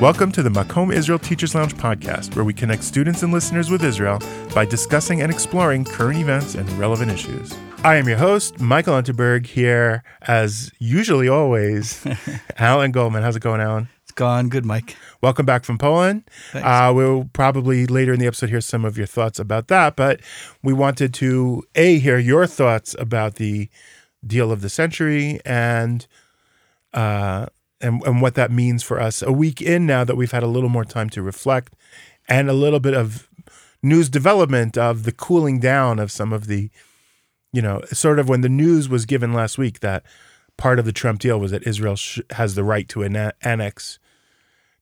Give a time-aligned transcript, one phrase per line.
[0.00, 3.82] Welcome to the Makom Israel Teachers Lounge podcast, where we connect students and listeners with
[3.82, 4.20] Israel
[4.54, 7.56] by discussing and exploring current events and relevant issues.
[7.82, 12.06] I am your host, Michael Unterberg, here as usually always,
[12.58, 13.22] Alan Goldman.
[13.22, 13.88] How's it going, Alan?
[14.02, 14.96] It's gone good, Mike.
[15.22, 16.24] Welcome back from Poland.
[16.52, 16.68] Thanks.
[16.68, 20.20] Uh, we'll probably later in the episode hear some of your thoughts about that, but
[20.62, 23.70] we wanted to a hear your thoughts about the
[24.26, 26.06] deal of the century and
[26.92, 27.46] uh,
[27.86, 29.22] and and what that means for us.
[29.22, 31.74] A week in now that we've had a little more time to reflect
[32.28, 33.28] and a little bit of
[33.82, 36.70] news development of the cooling down of some of the,
[37.52, 40.02] you know, sort of when the news was given last week that
[40.56, 43.98] part of the Trump deal was that Israel sh- has the right to annex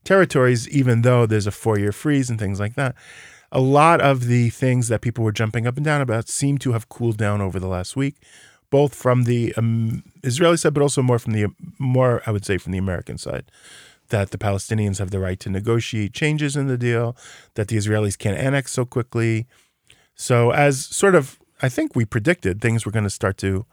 [0.05, 2.95] territories, even though there's a four year freeze and things like that.
[3.53, 6.73] A lot of the things that people were jumping up and down about seem to
[6.73, 8.17] have cooled down over the last week,
[8.75, 11.47] both from the um, Israeli side, but also more from the
[11.79, 13.45] more I would say from the American side.
[14.09, 17.17] That the Palestinians have the right to negotiate changes in the deal,
[17.55, 19.47] that the Israelis can't annex so quickly.
[20.17, 23.65] So, as sort of, I think we predicted things were going to start to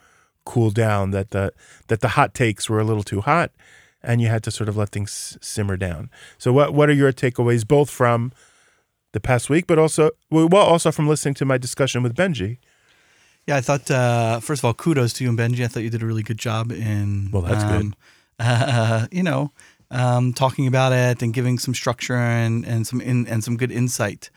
[0.45, 1.09] cool down.
[1.09, 1.52] That the
[1.88, 3.50] that the hot takes were a little too hot,
[4.04, 6.11] and you had to sort of let things simmer down.
[6.38, 8.33] So, what what are your takeaways, both from
[9.14, 12.59] the past week, but also well, also from listening to my discussion with Benji?
[13.47, 15.64] Yeah, I thought uh, first of all, kudos to you and Benji.
[15.64, 17.81] I thought you did a really good job in Well, that's good.
[17.81, 17.95] um,
[18.39, 19.52] Uh, you know,
[19.89, 23.72] um, talking about it and giving some structure and and some in, and some good
[23.72, 24.30] insight.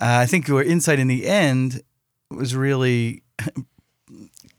[0.00, 1.82] Uh, I think your insight in the end
[2.30, 3.22] was really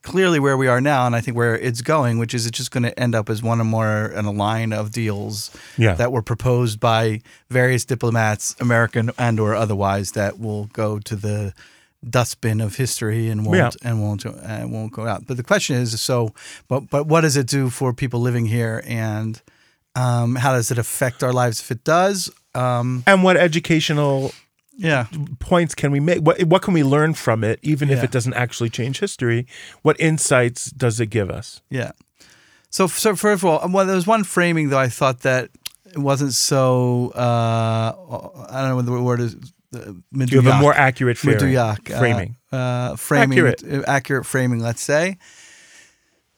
[0.01, 2.71] clearly where we are now, and I think where it's going, which is it's just
[2.71, 5.95] going to end up as one or more in a line of deals Yeah.
[5.95, 11.53] that were proposed by various diplomats, American and or otherwise, that will go to the
[12.11, 13.71] dustbin of history and won't Yeah.
[13.83, 15.25] and won't uh, won't go out.
[15.27, 16.33] But the question is, so,
[16.67, 19.41] but but what does it do for people living here, and
[19.95, 22.31] um, how does it affect our lives if it does?
[22.55, 24.31] Um, And what educational
[24.79, 25.07] yeah,
[25.39, 26.19] points can we make?
[26.19, 29.45] What what can we learn from it, even if it doesn't actually change history?
[29.81, 31.61] What insights does it give us?
[31.69, 31.91] Yeah.
[32.69, 35.49] So, so first of all, well, there was one framing though I thought that
[35.85, 37.11] it wasn't so.
[37.15, 37.95] Uh,
[38.51, 39.35] I don't know what the word is.
[39.75, 41.41] Uh, Do you have a more accurate framing?
[41.41, 42.37] Meduyak, uh, framing?
[42.51, 43.63] uh, framing, Accurate.
[43.63, 44.59] uh, accurate framing.
[44.59, 45.17] Let's say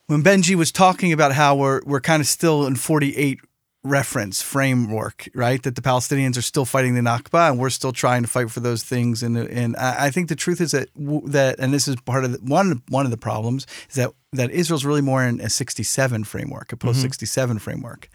[0.06, 3.38] when Benji was talking about how we're we're kind of still in forty eight
[3.82, 5.62] reference framework, right?
[5.62, 8.60] That the Palestinians are still fighting the Nakba, and we're still trying to fight for
[8.60, 9.22] those things.
[9.22, 10.88] And and I think the truth is that
[11.26, 14.50] that, and this is part of the, one one of the problems is that that
[14.50, 18.08] Israel's really more in a sixty seven framework, a post sixty seven framework,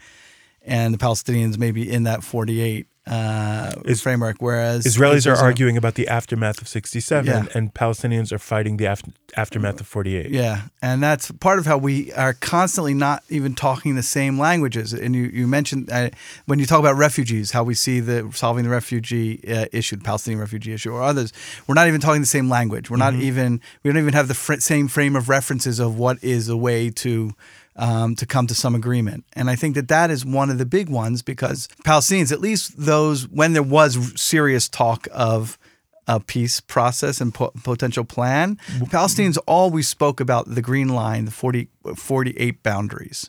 [0.66, 2.86] and the Palestinians maybe in that forty eight.
[3.08, 7.44] Uh, Is- framework, whereas Israelis are arguing about the aftermath of 67, Yeah.
[7.54, 9.04] and Palestinians are fighting the af-
[9.36, 10.30] aftermath of 48.
[10.32, 14.92] Yeah, and that's part of how we are constantly not even talking the same languages.
[14.92, 16.10] And you, you mentioned uh,
[16.46, 20.02] when you talk about refugees, how we see the solving the refugee uh, issue, the
[20.02, 21.32] Palestinian refugee issue, or others.
[21.68, 22.90] We're not even talking the same language.
[22.90, 26.18] We're not even we don't even have the fr- same frame of references of what
[26.24, 27.34] is a way to.
[27.78, 30.64] Um, to come to some agreement, and I think that that is one of the
[30.64, 35.58] big ones because Palestinians, at least those when there was serious talk of
[36.06, 38.58] a peace process and po- potential plan.
[38.86, 43.28] Palestinians always spoke about the Green Line, the 40, 48 boundaries,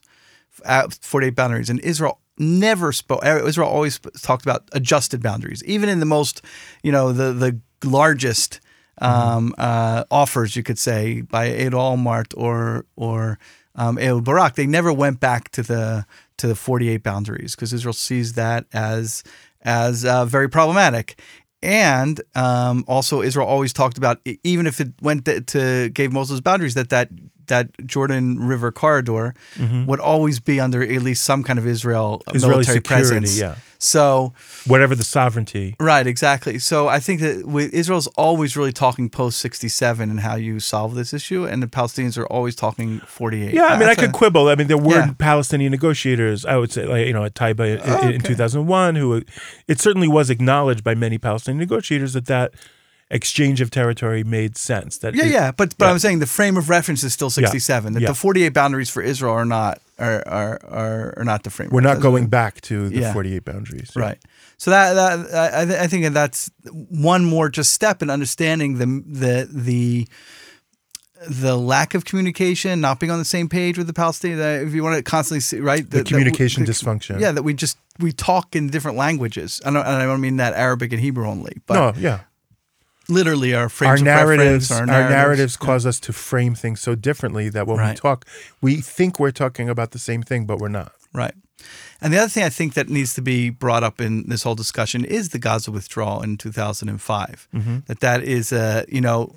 [0.65, 3.25] uh, 48 boundaries, and Israel never spoke.
[3.25, 6.41] Israel always talked about adjusted boundaries, even in the most,
[6.83, 8.59] you know, the the largest
[8.99, 13.39] um, uh, offers you could say by Ehud Olmert or or
[13.77, 14.55] um, Ehud Barak.
[14.55, 16.05] They never went back to the
[16.37, 19.23] to the 48 boundaries because Israel sees that as
[19.61, 21.19] as uh, very problematic.
[21.63, 26.39] And um, also, Israel always talked about even if it went to, to gave Moses
[26.39, 27.09] boundaries, that that
[27.47, 29.85] that Jordan River corridor mm-hmm.
[29.85, 33.39] would always be under at least some kind of Israel Israeli military security, presence.
[33.39, 33.55] yeah.
[33.79, 34.33] So
[34.65, 35.75] Whatever the sovereignty.
[35.79, 36.57] Right, exactly.
[36.59, 40.95] So I think that with, Israel's always really talking post 67 and how you solve
[40.95, 43.53] this issue, and the Palestinians are always talking 48.
[43.53, 44.47] Yeah, I mean, I could a- quibble.
[44.47, 45.13] I mean, there were Yeah.
[45.19, 46.43] Palestinian negotiators.
[46.45, 48.17] I would say, like you know, at Taba in, in Okay.
[48.17, 49.21] 2001, who
[49.67, 52.53] it certainly was acknowledged by many Palestinian negotiators that that
[53.09, 54.97] exchange of territory made sense.
[54.97, 55.91] That Yeah, it- yeah, but but Yeah.
[55.91, 57.93] I'm saying the frame of reference is still 67.
[57.93, 58.09] That Yeah.
[58.09, 61.73] the 48 boundaries for Israel are not are are are, are not the framework.
[61.73, 63.13] we're not going back to the Yeah.
[63.13, 63.91] 48 boundaries.
[63.95, 64.17] Right.
[64.57, 66.49] So that, that I, th- I think that's
[66.89, 70.07] one more just step in understanding the the the
[71.27, 74.67] the lack of communication, not being on the same page with the Palestinians.
[74.67, 77.19] If you want to constantly see, right, The that- that communication the- dysfunction.
[77.19, 79.59] Yeah, that we just we talk in different languages.
[79.65, 82.19] I don't, and I don't mean that Arabic and Hebrew only, but No, yeah.
[83.09, 86.95] Literally our frames Our of narratives, our our narratives, cause us to frame things so
[86.95, 88.25] differently that when we talk,
[88.61, 90.93] we think we're talking about the same thing, but we're not.
[91.13, 91.33] Right.
[92.01, 94.55] And the other thing I think that needs to be brought up in this whole
[94.55, 97.47] discussion is the Gaza withdrawal in 2005.
[97.53, 97.77] Mm-hmm.
[97.87, 99.33] That that is a you know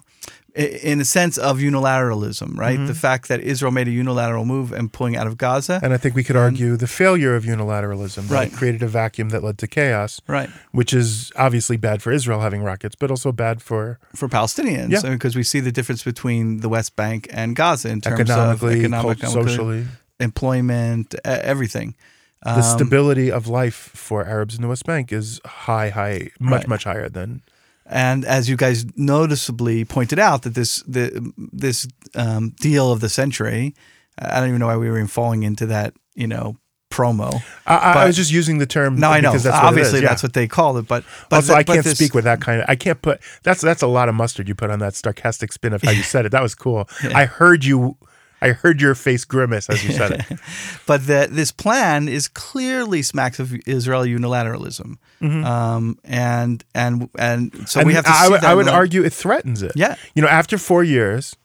[0.55, 2.77] in a sense of unilateralism, right?
[2.79, 2.87] Mm-hmm.
[2.87, 5.97] The fact that Israel made a unilateral move and pulling out of Gaza, And I
[5.97, 8.53] think we could argue the failure of unilateralism Right.
[8.53, 10.51] created a vacuum that led to chaos, right?
[10.73, 15.09] which is obviously bad for Israel having rockets, but also bad for For Palestinians, Yeah.
[15.11, 18.81] because we see the difference between the West Bank and Gaza in terms economically, of
[18.81, 19.87] economic, cult- socially,
[20.19, 21.95] employment, everything.
[22.43, 26.61] the Um, stability of life for Arabs in the West Bank is high, high, much,
[26.61, 26.69] Right.
[26.69, 27.43] much higher than.
[27.91, 33.09] And as you guys noticeably pointed out, that this the this um, deal of the
[33.09, 33.75] century,
[34.17, 36.57] I don't even know why we were even falling into that, you know,
[36.91, 37.43] promo.
[37.67, 38.99] I, I, was just using the term.
[38.99, 40.09] Now I know, that's obviously yeah.
[40.09, 42.41] that's what they called it, but but also, the- I can't this- speak with that
[42.41, 42.67] kind of.
[42.69, 43.21] I can't put.
[43.43, 46.03] That's that's a lot of mustard you put on that sarcastic spin of how you
[46.05, 46.31] said it.
[46.31, 46.89] That was cool.
[47.03, 47.97] I heard you.
[48.43, 50.39] I heard your face grimace as you said it.
[50.87, 57.83] But the, this plan is clearly smacks of Israeli unilateralism, um, and and and so
[57.85, 57.97] we Mm-hmm.
[57.97, 58.11] Have to.
[58.11, 59.73] I that I would the- argue it threatens it.
[59.77, 59.97] Yeah.
[60.15, 61.37] You know, after four years,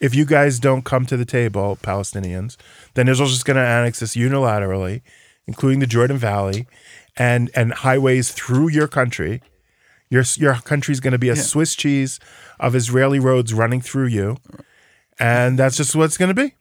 [0.00, 2.56] if you guys don't come to the table, Palestinians,
[2.94, 5.02] then Israel's just going to annex this unilaterally,
[5.46, 6.66] including the Jordan Valley,
[7.16, 9.40] and and highways through your country.
[10.10, 12.18] Your your country's going to be a Swiss cheese
[12.58, 14.36] of Israeli roads running through you,
[15.20, 16.54] and that's just what's going to be.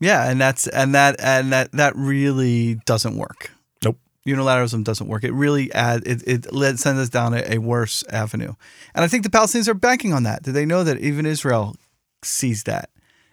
[0.00, 3.50] Yeah, and that's and that and that that really doesn't work.
[3.84, 3.98] Nope.
[4.26, 5.24] Unilateralism doesn't work.
[5.24, 8.54] It really add it it led, sends us down a, a worse avenue.
[8.94, 10.42] And I think the Palestinians are banking on that.
[10.42, 11.76] Do they know that even Israel
[12.24, 12.88] sees that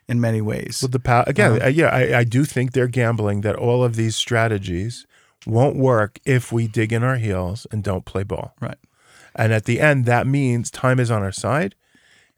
[0.10, 0.80] in many ways?
[0.82, 3.96] With the pa- again, uh, yeah, I, I do think they're gambling that all of
[3.96, 5.08] these strategies
[5.46, 8.54] won't work if we dig in our heels and don't play ball.
[8.60, 8.78] Right.
[9.34, 11.76] And at the end, that means time is on our side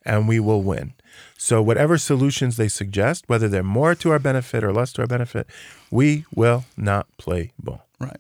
[0.10, 0.94] and we will win.
[1.38, 5.08] So, whatever solutions they suggest, whether they're more to our benefit or less to our
[5.08, 5.48] benefit,
[5.92, 7.86] we will not play ball.
[8.00, 8.20] Right.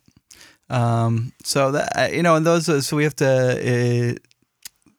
[0.69, 4.13] Um, so that you know, and those so we have to uh,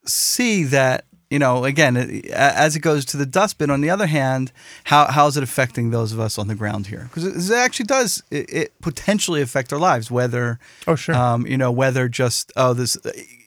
[0.04, 1.96] see that you know again
[2.32, 3.70] as it goes to the dustbin.
[3.70, 4.52] On the other hand,
[4.84, 7.08] how how is it affecting those of us on the ground here?
[7.14, 10.10] Because it actually does it, it potentially affect our lives.
[10.10, 11.14] Whether Oh, sure.
[11.14, 12.98] um, you know whether just oh this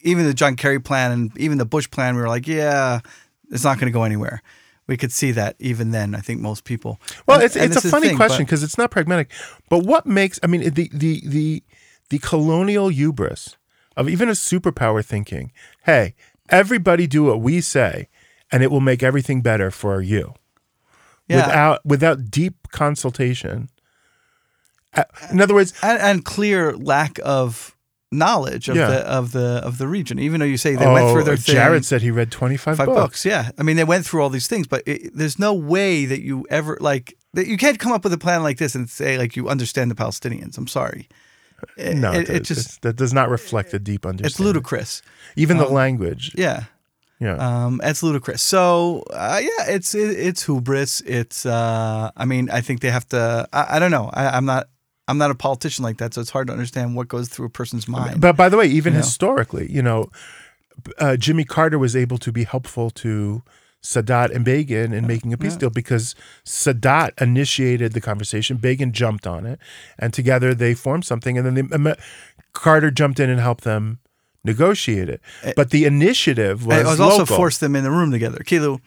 [0.01, 3.01] even the John Kerry plan and even the Bush plan, we were like yeah,
[3.53, 4.41] it's not going to go anywhere.
[4.87, 6.13] We could see that even then.
[6.13, 6.99] I think most people.
[7.25, 9.31] Well, And- it's and it's a funny thing, question because it's not pragmatic.
[9.69, 11.63] But what makes I mean the the the
[12.09, 13.55] the colonial hubris
[13.95, 15.51] of even a superpower thinking,
[15.85, 16.15] hey,
[16.49, 18.09] everybody do what we say
[18.51, 20.33] and it will make everything better for you.
[21.29, 21.37] Yeah.
[21.47, 23.69] Without without deep consultation.
[25.31, 27.75] In other words, and, and clear lack of
[28.13, 28.87] knowledge of Yeah.
[28.87, 30.19] the of the of the region.
[30.19, 32.77] Even though you say they went through their thing, Oh, Jared said he read 25
[32.77, 32.87] books.
[32.87, 33.25] books.
[33.25, 36.21] Yeah, I mean they went through all these things, but it, there's no way that
[36.21, 39.17] you ever like that you can't come up with a plan like this and say
[39.17, 40.57] like you understand the Palestinians.
[40.57, 41.07] I'm sorry.
[41.77, 44.25] No, it, it, it just that does not reflect a deep understanding.
[44.31, 45.01] it's ludicrous.
[45.35, 46.31] Even the language.
[46.35, 46.63] Yeah.
[47.19, 47.35] Yeah.
[47.37, 48.41] Um, it's ludicrous.
[48.41, 50.99] So uh, yeah, it's it, it's hubris.
[51.05, 53.47] It's uh, I mean, I think they have to.
[53.53, 54.09] I, I don't know.
[54.13, 54.67] I, I'm not.
[55.07, 57.49] I'm not a politician like that, so it's hard to understand what goes through a
[57.49, 58.21] person's mind.
[58.21, 59.03] But by the way, even You know?
[59.03, 60.09] historically, you know,
[60.97, 63.43] uh, Jimmy Carter was able to be helpful to
[63.83, 66.15] Sadat and Begin in making a peace deal because
[66.45, 68.57] Sadat initiated the conversation.
[68.57, 69.59] Begin jumped on it,
[69.99, 71.37] and together they formed something.
[71.37, 71.93] And then they, um,
[72.53, 73.99] Carter jumped in and helped them
[74.45, 75.21] negotiate it.
[75.55, 77.35] But the initiative was, it was also local.
[77.35, 78.39] forced them in the room together.
[78.39, 78.79] Kilo,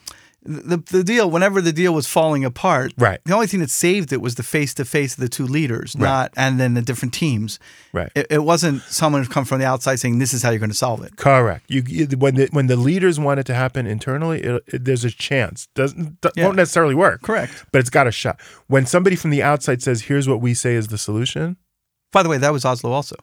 [0.47, 1.31] the the deal.
[1.31, 3.21] Whenever the deal was falling apart, Right.
[3.25, 5.97] The only thing that saved it was the face to face of the two leaders,
[5.97, 7.59] not and then the different teams.
[7.93, 8.11] Right.
[8.15, 10.71] It, it wasn't someone who come from the outside saying this is how you're going
[10.71, 11.17] to solve it.
[11.17, 11.65] Correct.
[11.69, 15.05] You, you when the when the leaders want it to happen internally, it, it, there's
[15.05, 15.69] a chance.
[15.75, 16.45] Doesn't Yeah.
[16.45, 17.23] won't necessarily work.
[17.23, 17.67] Correct.
[17.73, 18.41] But it's got a shot.
[18.69, 21.57] When somebody from the outside says, "Here's what we say is the solution,"
[22.13, 23.17] By the way, that was Oslo also.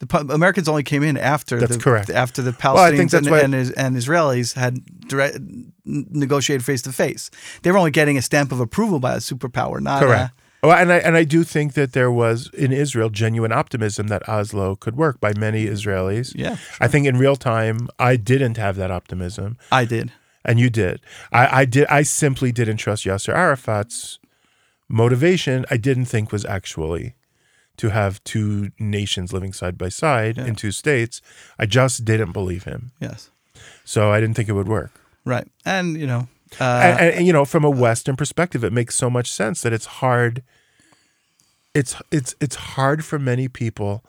[0.00, 2.08] The Americans only came in after That's the, correct.
[2.10, 5.38] after the Palestinians Well, I think that's and, and, and Israelis had direct,
[5.84, 7.30] negotiated face to face.
[7.62, 10.32] They were only getting a stamp of approval by a superpower, not Correct.
[10.38, 14.08] A, Oh, and I and I do think that there was in Israel genuine optimism
[14.08, 16.32] that Oslo could work by many Israelis.
[16.34, 20.10] yeah, I think in real time I didn't have that optimism, I did.
[20.44, 21.00] and you did.
[21.30, 21.86] I, I did.
[21.86, 24.18] I simply didn't trust Yasser Arafat's
[24.88, 25.64] motivation.
[25.70, 27.14] I didn't think was actually
[27.78, 31.20] to have two nations living side by side in two states.
[31.58, 33.30] I just didn't believe him, Yes,
[33.84, 34.92] so I didn't think it would work.
[35.24, 35.48] right.
[35.64, 36.28] And you know,
[36.60, 39.60] uh, and, and, and, you know from a western perspective it makes so much sense
[39.62, 40.42] that it's hard
[41.74, 44.02] it's it's it's hard for many people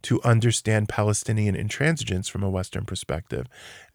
[0.00, 3.46] to understand palestinian intransigence from a western perspective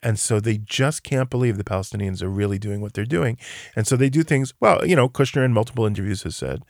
[0.03, 3.37] and so they just can't believe the palestinians are really doing what they're doing
[3.75, 6.61] and so they do things well you know kushner in multiple interviews has said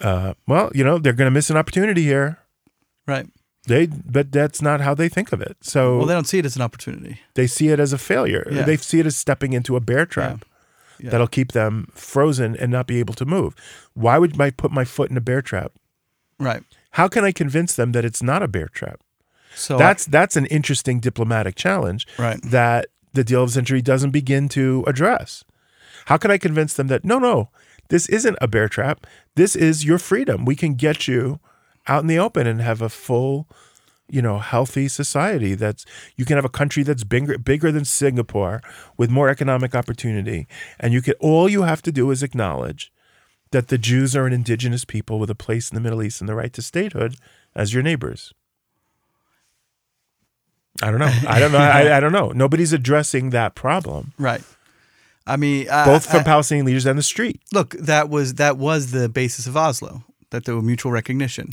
[0.00, 2.38] uh, well, you know, they're going to miss an opportunity here.
[3.06, 3.26] Right.
[3.66, 5.56] They, but that's not how they think of it.
[5.62, 7.20] So Well, they don't see it as an opportunity.
[7.34, 8.46] they see it as a failure.
[8.50, 8.62] Yeah.
[8.64, 10.44] They see it as stepping into a bear trap
[10.98, 11.10] Yeah.
[11.10, 13.54] that'll keep them frozen and not be able to move.
[13.94, 15.72] Why would I put my foot in a bear trap?
[16.38, 16.62] Right.
[16.92, 19.00] How can I convince them that it's not a bear trap?
[19.54, 22.40] So That's that's an interesting diplomatic challenge Right.
[22.42, 25.44] that the deal of the century doesn't begin to address.
[26.06, 27.48] How can I convince them that no, no,
[27.88, 29.06] this isn't a bear trap.
[29.34, 30.44] This is your freedom.
[30.44, 31.40] We can get you
[31.86, 33.48] out in the open and have a full,
[34.08, 35.54] you know, healthy society.
[35.54, 35.84] That's
[36.16, 38.62] you can have a country that's bigger bigger than Singapore
[38.96, 40.46] with more economic opportunity,
[40.80, 42.92] and you can all you have to do is acknowledge
[43.50, 46.28] that the Jews are an indigenous people with a place in the Middle East and
[46.28, 47.16] the right to statehood
[47.54, 48.34] as your neighbors.
[50.82, 51.12] I don't know.
[51.28, 51.58] I don't know.
[51.58, 52.30] I, I don't know.
[52.30, 54.42] Nobody's addressing that problem, right.
[55.26, 57.40] I mean, I- both from I- Palestinian leaders and the street.
[57.52, 60.04] look, that was that was the basis of Oslo.
[60.30, 61.50] That there were mutual recognition.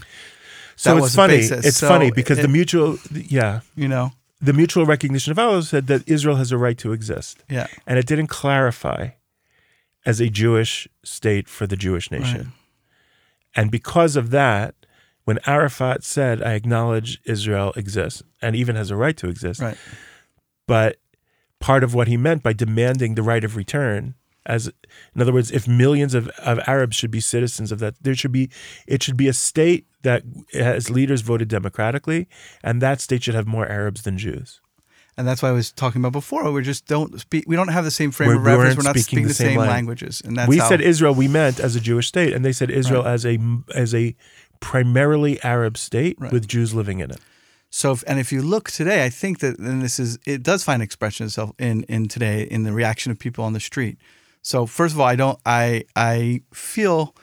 [0.76, 1.36] So That it's was funny.
[1.36, 4.14] It's So funny because it- the mutual, yeah, You know.
[4.42, 7.68] the mutual recognition of Oslo said that Israel has a right to exist, Yeah.
[7.86, 9.10] and it didn't clarify
[10.06, 12.38] as a Jewish state for the Jewish nation.
[12.38, 12.48] Right.
[13.56, 14.74] And because of that,
[15.26, 19.78] when Arafat said, "I acknowledge Israel exists and even has a right to exist," Right.
[20.68, 20.98] but
[21.62, 24.16] part of what he meant by demanding the right of return
[24.46, 24.68] as
[25.14, 28.32] in other words if millions of, of arabs should be citizens of that there should
[28.40, 28.50] be
[28.88, 32.28] it should be a state that has leaders voted democratically
[32.64, 34.60] and that state should have more arabs than jews
[35.18, 36.42] And that's why I was talking about before.
[36.58, 37.44] We just don't speak.
[37.52, 38.78] We don't have the same frame We- of reference.
[38.78, 40.14] We're not speaking speaking the same languages.
[40.26, 42.70] And that's we how, said israel we meant as a jewish state and they said
[42.82, 43.36] israel as a
[43.84, 44.06] as a
[44.62, 46.32] primarily arab state Right.
[46.32, 47.20] with jews living in it
[47.74, 50.64] So, if, and if you look today, I think that and this is it does
[50.64, 53.98] find expression itself in in today in the reaction of people on the street.
[54.42, 57.16] So, first of all, I don't I I feel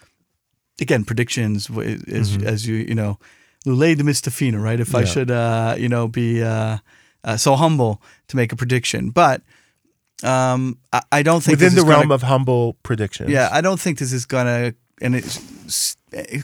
[0.81, 3.19] again predictions is, is as you you know
[3.67, 4.81] Lule de Mistafina, right?
[4.81, 6.79] If I should uh you know be uh,
[7.25, 9.43] uh so humble to make a prediction, but
[10.25, 13.79] um I, I don't think within the realm gonna, of humble predictions yeah I don't
[13.79, 15.97] think this is gonna and it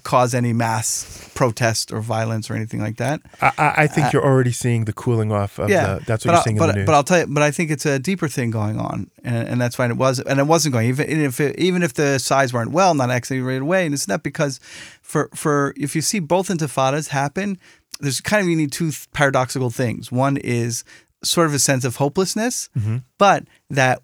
[0.02, 3.20] cause any mass protest or violence or anything like that.
[3.40, 6.42] I, I think you're already seeing the cooling off of yeah, the that's what you're
[6.42, 8.28] seeing but, in the news But I'll tell you, but I think it's a deeper
[8.28, 9.90] thing going on, and, and that's fine.
[9.90, 10.88] It was, and it wasn't going.
[10.88, 14.08] Even if it, even if the sides weren't well, not actually right away, and it's
[14.08, 14.60] not because
[15.02, 17.58] for for if you see both intifadas happen,
[18.00, 20.12] there's kind of you need two paradoxical things.
[20.12, 20.84] One is
[21.22, 22.98] sort of a sense of hopelessness, Mm-hmm.
[23.18, 24.02] but that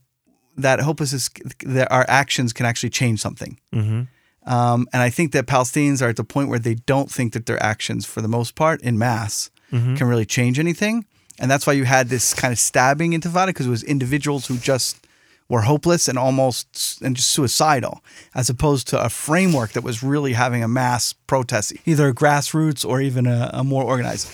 [0.57, 1.31] that hopelessness
[1.64, 3.59] that our actions can actually change something.
[3.75, 4.09] Mhm.
[4.50, 7.47] Um, and I think that Palestinians are at the point where they don't think that
[7.47, 9.95] their actions, for the most part, in mass, Mm-hmm.
[9.95, 11.04] can really change anything.
[11.38, 14.57] And that's why you had this kind of stabbing intifada because it was individuals who
[14.59, 15.07] just
[15.49, 18.02] were hopeless and almost and just suicidal,
[18.35, 23.00] as opposed to a framework that was really having a mass protest, either grassroots or
[23.00, 24.28] even a, a more organized.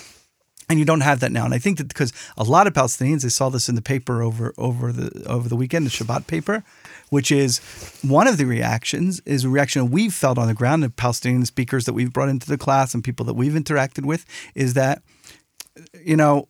[0.69, 1.45] And you don't have that now.
[1.45, 4.23] And I think that because a lot of Palestinians, I saw this in the paper
[4.23, 6.63] over over the over the weekend, the Shabbat paper,
[7.09, 7.59] which is
[8.01, 11.85] one of the reactions is a reaction we've felt on the ground of Palestinian speakers
[11.85, 15.01] that we've brought into the class and people that we've interacted with is that,
[16.03, 16.47] you know,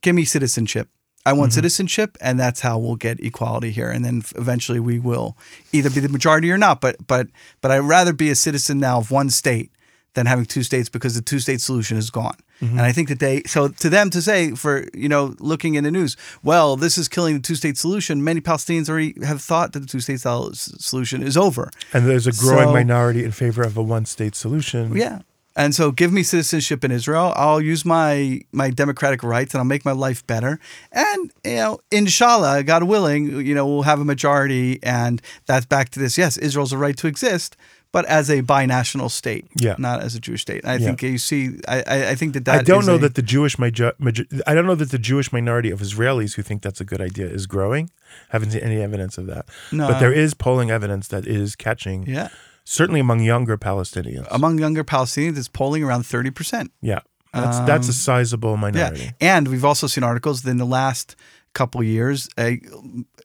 [0.00, 0.88] give me citizenship.
[1.26, 1.56] I want mm-hmm.
[1.56, 3.90] citizenship, and that's how we'll get equality here.
[3.90, 5.36] And then eventually we will
[5.72, 6.80] either be the majority or not.
[6.80, 7.26] But but
[7.60, 9.70] but I'd rather be a citizen now of one state
[10.14, 12.36] than having two states because the two state solution is gone.
[12.60, 15.84] And I think that they so to them to say for you know looking in
[15.84, 18.24] the news, well, this is killing the two state solution.
[18.24, 21.70] Many Palestinians already have thought that the two state solution is over.
[21.92, 25.20] and there's a growing So- minority in favor of a one state solution Yeah.
[25.56, 27.32] And so give me citizenship in Israel.
[27.34, 30.60] I'll use my my democratic rights and I'll make my life better.
[30.92, 35.88] And you know, inshallah, God willing, you know, we'll have a majority and that's back
[35.90, 36.16] to this.
[36.16, 37.56] Yes, Israel's a right to exist,
[37.92, 39.74] but as a binational state, Yeah.
[39.78, 40.64] not as a Jewish state.
[40.66, 40.86] I Yeah.
[40.86, 43.22] think you see I, I, I think that that I don't know a- that the
[43.22, 46.80] Jewish major- major- I don't know that the Jewish minority of Israelis who think that's
[46.80, 47.90] a good idea is growing.
[48.30, 49.46] Haven't seen any evidence of that.
[49.72, 49.88] No.
[49.88, 52.28] But there is polling evidence that is catching, Yeah.
[52.64, 54.26] certainly among younger Palestinians.
[54.30, 56.70] Among younger Palestinians, it's polling around thirty percent.
[56.82, 57.00] yeah,
[57.32, 59.10] that's that's a sizable Um, Yeah, minority.
[59.20, 61.16] and we've also seen articles that in the last
[61.54, 62.60] couple years, a,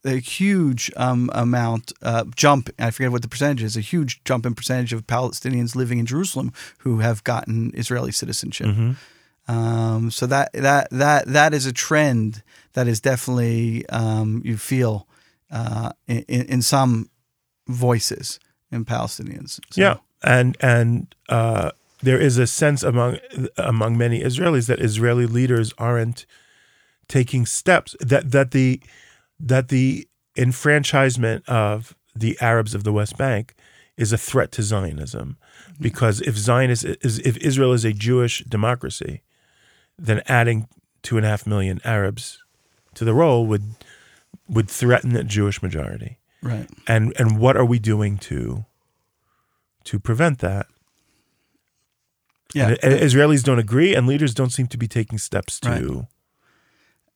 [0.05, 2.69] a huge um, amount uh, jump.
[2.79, 3.77] I forget what the percentage is.
[3.77, 8.67] A huge jump in percentage of Palestinians living in Jerusalem who have gotten Israeli citizenship.
[9.47, 12.43] Um, so that that that that is a trend
[12.73, 15.05] that is definitely um, you feel
[15.51, 17.09] uh, in, in some
[17.67, 18.39] voices
[18.71, 19.59] in Palestinians.
[19.69, 23.17] So- Yeah, and and uh, there is a sense among
[23.57, 26.25] among many Israelis that Israeli leaders aren't
[27.09, 28.79] taking steps that that the
[29.47, 30.07] that the
[30.37, 33.53] enfranchisement of the Arabs of the West Bank
[33.97, 35.37] is a threat to Zionism,
[35.79, 39.21] because if Zionist is if Israel is a Jewish democracy,
[39.99, 40.67] then adding
[41.03, 42.43] two and a half million Arabs
[42.95, 43.63] to the role would
[44.47, 46.17] would threaten the Jewish majority.
[46.41, 46.67] Right.
[46.87, 48.65] And and what are we doing to
[49.83, 50.65] to prevent that?
[52.53, 52.69] Yeah.
[52.69, 55.69] And- and Israelis don't agree, and leaders don't seem to be taking steps to.
[55.69, 56.05] Right.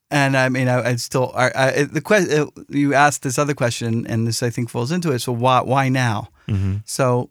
[0.09, 4.07] And I mean, I, I still I, I, the question you asked this other question,
[4.07, 5.19] and this I think falls into it.
[5.19, 6.29] So why why now?
[6.47, 6.81] Mhm.
[6.85, 7.29] So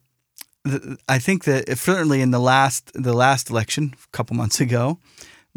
[0.65, 4.99] the, I think that certainly in the last the last election a couple months ago,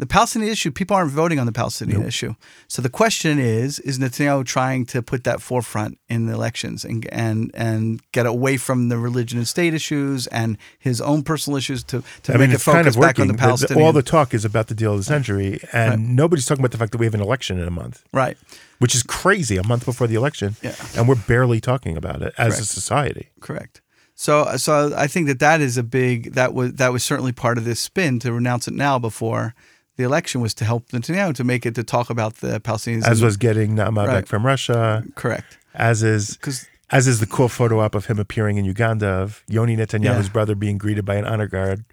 [0.00, 2.34] the Palestinian issue people aren't voting on the Palestinian issue.
[2.68, 7.06] So the question is: Is Netanyahu trying to put that forefront in the elections and
[7.12, 11.84] and and get away from the religion and state issues and his own personal issues
[11.84, 13.22] to to I make mean, it focus kind of back working.
[13.22, 13.86] on the Palestinian?
[13.86, 15.98] all the talk is about the deal of the century, and Right.
[16.00, 18.36] nobody's talking about the fact that we have an election in a month, right.
[18.78, 19.56] which is crazy.
[19.56, 20.74] A month before the election, Yeah.
[20.96, 23.30] and we're barely talking about it as a society.
[23.40, 23.80] Correct.
[24.14, 27.56] So, so I think that that is a big that was that was certainly part
[27.58, 29.54] of this spin to renounce it now before
[30.00, 33.06] the election was to help Netanyahu to make it to talk about the Palestinians.
[33.06, 37.48] As was getting Naama back from Russia, correct as is because as is the cool
[37.48, 40.32] photo op of him appearing in Uganda of Yoni Netanyahu's Yeah.
[40.32, 41.84] brother being greeted by an honor guard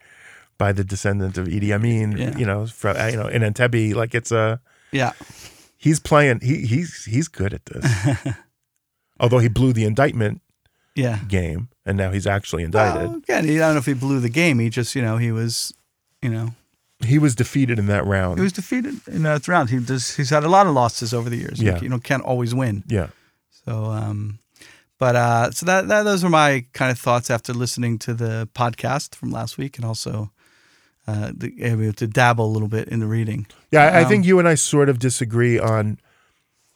[0.58, 2.14] by the descendant of Idi Amin.
[2.14, 2.38] Yeah.
[2.38, 4.62] You know, from uh, you know in Entebbe, like it's a
[4.94, 5.12] yeah
[5.76, 6.40] he's playing.
[6.42, 7.86] He he's he's good at this.
[9.20, 10.42] Although he blew the indictment
[10.96, 11.20] yeah.
[11.28, 13.10] game, and now he's actually indicted.
[13.10, 14.60] Well, again, I don't know if he blew the game.
[14.60, 15.74] He just you know he was
[16.22, 16.54] you know
[17.06, 18.40] he was defeated in that round.
[18.40, 19.70] he was defeated in that round.
[19.70, 21.62] He does he's had a lot of losses over the years.
[21.62, 21.80] Yeah.
[21.80, 22.84] you know can't always win.
[22.88, 23.08] yeah.
[23.66, 24.40] So, um,
[24.98, 28.48] but uh, so that, that those are my kind of thoughts after listening to the
[28.56, 30.32] podcast from last week, and also
[31.06, 33.46] uh, the, able to dabble a little bit in the reading.
[33.72, 36.00] Yeah, I, I Um, think you and I sort of disagree on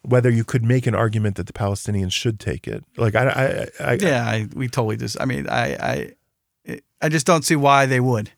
[0.03, 2.83] whether you could make an argument that the Palestinians should take it.
[2.97, 5.15] Like I, I, I Yeah, I, we totally just.
[5.19, 6.13] I mean, I,
[6.67, 8.31] I, I just don't see why they would.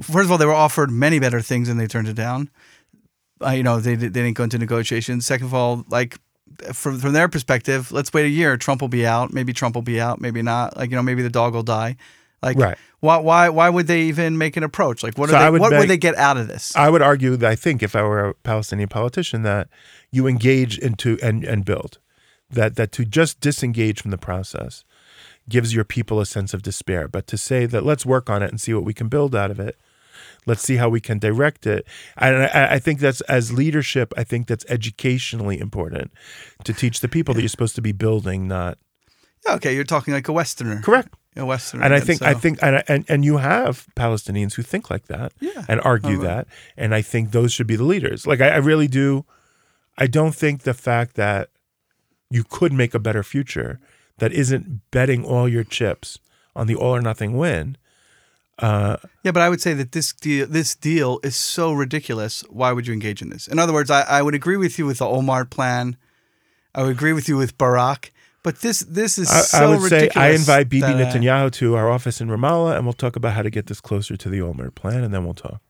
[0.00, 2.48] First of all, they were offered many better things and they turned it down.
[3.44, 5.26] Uh, you know, they, they didn't go into negotiations.
[5.26, 6.18] Second of all, like
[6.72, 8.56] from from their perspective, let's wait a year.
[8.56, 9.32] Trump will be out.
[9.32, 10.20] Maybe Trump will be out.
[10.20, 10.76] Maybe not.
[10.76, 11.96] Like you know, maybe the dog will die.
[12.42, 12.78] Like Right.
[13.00, 15.02] why why why would they even make an approach?
[15.02, 16.74] Like what So they, would what beg- would they get out of this?
[16.76, 19.68] I would argue that I think if I were a Palestinian politician that
[20.10, 21.98] you engage into and, and build
[22.50, 24.84] that that to just disengage from the process
[25.52, 27.06] gives your people a sense of despair.
[27.06, 29.50] But to say that let's work on it and see what we can build out
[29.52, 29.76] of it,
[30.46, 31.86] let's see how we can direct it.
[32.16, 34.12] And I, I think that's as leadership.
[34.16, 36.10] I think that's educationally important
[36.64, 38.78] to teach the people that you're supposed to be building, not
[39.46, 41.14] Yeah, okay, you're talking like a Westerner, correct.
[41.36, 41.84] a Westerner.
[41.84, 45.06] And I think I so- think and, and and you have Palestinians who think like
[45.06, 45.64] that Yeah.
[45.68, 46.24] and argue right.
[46.28, 48.26] that, and I think those should be the leaders.
[48.26, 49.24] Like I, I really do.
[49.98, 51.48] I don't think the fact that
[52.30, 53.78] you could make a better future
[54.22, 56.20] that isn't betting all your chips
[56.54, 57.76] on the all or nothing win.
[58.56, 62.42] Uh, Yeah, but I would say that this deal, this deal is so ridiculous.
[62.48, 63.48] Why would you engage in this?
[63.48, 65.96] In other words, I, I would agree with you with the Olmert plan.
[66.72, 68.12] I would agree with you with Barak.
[68.44, 70.16] But this this is I, so I would say ridiculous.
[70.16, 73.42] I invite Bibi uh, Netanyahu to our office in Ramallah, and we'll talk about how
[73.42, 75.60] to get this closer to the Olmert plan, and then we'll talk.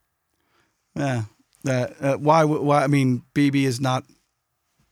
[0.94, 1.22] Yeah.
[1.64, 2.44] That, uh, why?
[2.44, 2.84] Why?
[2.84, 4.04] I mean, Bibi is not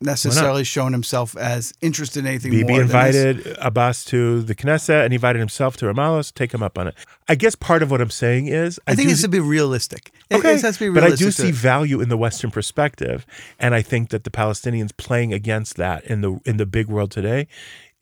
[0.01, 5.13] necessarily shown himself as interested in anything Bibi more invited Abbas to the Knesset and
[5.13, 6.33] he invited himself to Ramallah.
[6.35, 6.95] Take him up on it.
[7.29, 10.11] I guess part of what I'm saying is I think do this should be realistic.
[10.31, 12.51] It- Okay, it has to be but I do to- see value in the Western
[12.51, 13.27] perspective,
[13.59, 17.11] and I think that the Palestinians playing against that in the in the big world
[17.11, 17.47] today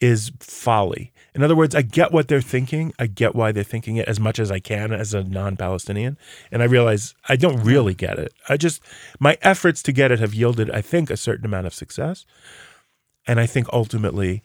[0.01, 1.11] is folly.
[1.35, 2.93] In other words, I get what they're thinking.
[2.99, 6.17] I get why they're thinking it as much as I can as a non-Palestinian,
[6.51, 8.33] and I realize I don't really get it.
[8.49, 8.83] I just
[9.21, 12.25] my efforts to get it have yielded, I think, a certain amount of success,
[13.27, 14.43] and I think ultimately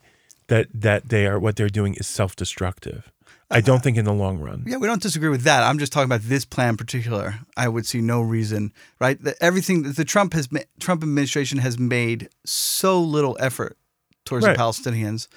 [0.47, 3.09] that that they are what they're doing is self-destructive.
[3.49, 4.63] I don't think in the long run.
[4.65, 5.61] Yeah, we don't disagree with that.
[5.63, 7.35] I'm just talking about this plan in particular.
[7.55, 9.21] I would see no reason, right?
[9.23, 13.77] The, everything that the Trump has Trump administration has made so little effort
[14.25, 14.57] towards Right.
[14.57, 15.27] the Palestinians.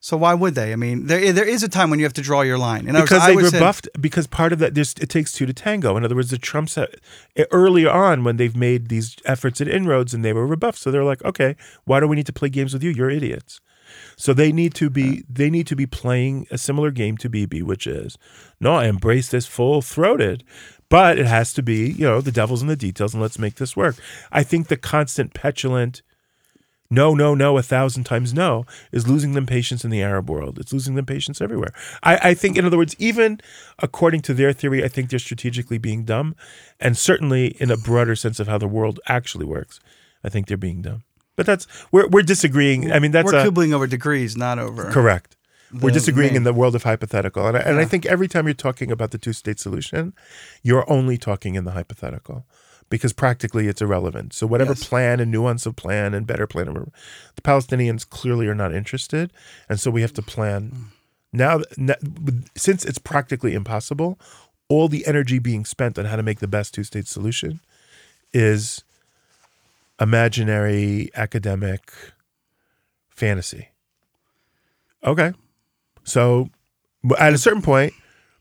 [0.00, 0.72] So why would they?
[0.72, 2.86] I mean, there there is a time when you have to draw your line.
[2.86, 5.44] In words, because I they say- rebuffed because part of that there's, it takes two
[5.46, 5.96] to tango.
[5.96, 6.88] In other words the trumps have,
[7.36, 10.78] uh, early on when they've made these efforts at inroads and they were rebuffed.
[10.78, 12.90] So they're like okay why do we need to play games with you?
[12.90, 13.60] You're idiots.
[14.16, 17.62] So they need to be they need to be playing a similar game to Bibi
[17.62, 18.18] which is
[18.60, 20.44] no i embrace this full throated
[20.88, 23.56] but it has to be you know the devil's in the details and let's make
[23.56, 23.96] this work.
[24.32, 26.02] I think the constant petulant
[26.90, 30.58] no, no, no, a thousand times no, is losing them patience in the Arab world.
[30.58, 31.72] It's losing them patience everywhere.
[32.02, 33.40] I, I think, in other words, even
[33.78, 36.34] according to their theory, I think they're strategically being dumb.
[36.80, 39.80] And certainly in a broader sense of how the world actually works,
[40.24, 41.04] I think they're being dumb.
[41.36, 42.90] But that's, we're, we're disagreeing.
[42.90, 44.90] I mean, that's we're a, quibbling over degrees, not over.
[44.90, 45.36] correct.
[45.82, 48.54] we're disagreeing in the world of hypothetical, and I, and I think every time you're
[48.54, 50.14] talking about the two state solution,
[50.62, 52.46] you're only talking in the hypothetical
[52.90, 54.32] because practically it's irrelevant.
[54.32, 54.84] So whatever Yes.
[54.84, 56.66] plan and nuance of plan and better plan,
[57.34, 59.32] the Palestinians clearly are not interested,
[59.68, 60.82] and so we have to plan hmm.
[61.32, 61.60] now.
[62.56, 64.18] Since it's practically impossible,
[64.68, 67.60] all the energy being spent on how to make the best two state solution
[68.32, 68.84] is
[70.00, 71.92] imaginary academic
[73.08, 73.68] fantasy.
[75.04, 75.32] Okay.
[76.04, 76.50] So
[77.18, 77.92] at a certain point,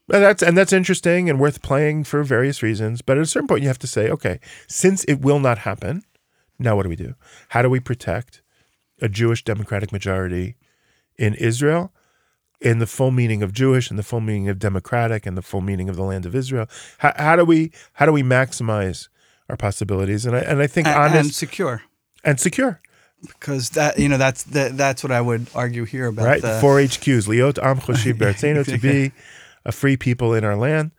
[0.10, 3.02] and that's and that's interesting and worth playing for various reasons.
[3.02, 6.04] But at a certain point, you have to say, okay, since it will not happen,
[6.60, 7.16] now what do we do?
[7.50, 8.42] How do we protect
[9.02, 10.56] a Jewish democratic majority
[11.18, 11.92] in Israel,
[12.62, 15.62] in the full meaning of Jewish, and the full meaning of democratic, and the full
[15.62, 16.68] meaning of the land of Israel?
[17.00, 19.10] How, how do we how do we maximize
[19.50, 20.26] our possibilities?
[20.26, 21.84] And I and I think and, honest and secure
[22.24, 22.80] and secure,
[23.22, 26.42] because that you know that's that, that's what I would argue here about right?
[26.62, 29.12] Four HQs, Liot Am Choshiv to be
[29.68, 30.92] a free people in our land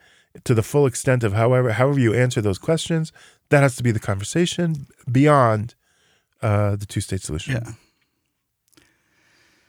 [0.45, 3.13] to the full extent of however however you answer those questions.
[3.49, 5.75] That has to be the conversation beyond
[6.43, 7.55] uh, the two state solution.
[7.55, 7.73] yeah.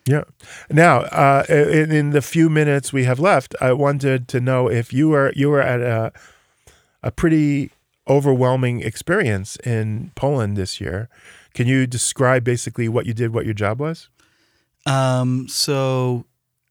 [0.05, 0.23] Yeah.
[0.71, 4.91] Now, uh, in, in the few minutes we have left, I wanted to know if
[4.91, 6.11] you were you were at a
[7.03, 7.71] a pretty
[8.07, 11.09] overwhelming experience in Poland this year.
[11.53, 14.09] Can you describe basically what you did, what your job was?
[14.85, 15.47] Um.
[15.47, 16.25] So,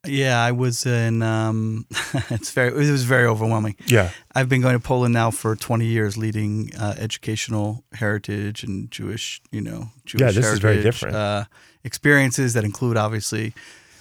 [0.06, 1.22] yeah, I was in.
[1.22, 1.86] Um.
[2.30, 2.68] it's very.
[2.68, 3.76] It was very overwhelming.
[3.86, 4.10] Yeah.
[4.34, 9.42] I've been going to Poland now for 20 years, leading uh, educational heritage and Jewish,
[9.50, 11.16] you know, Jewish Yeah, this is very different.
[11.16, 11.44] Uh,
[11.84, 13.54] experiences that include obviously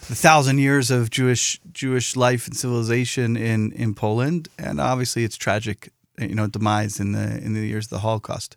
[0.07, 5.35] the thousand years of Jewish Jewish life and civilization in in Poland, and obviously its
[5.35, 8.55] tragic, you know, demise in the in the years of the Holocaust.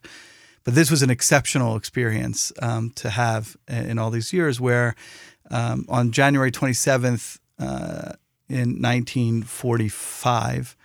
[0.62, 4.94] But this was an exceptional experience um, to have in all these years, where
[5.50, 8.12] um, on January 27th uh,
[8.48, 10.76] in 1945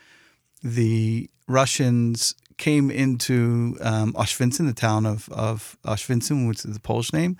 [0.63, 5.77] the Russians came into um, Auschwitz, the town of, of
[6.47, 7.37] which is the Polish name,